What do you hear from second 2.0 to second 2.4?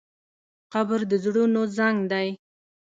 دی.